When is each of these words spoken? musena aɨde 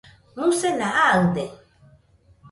musena 0.39 0.87
aɨde 1.11 1.45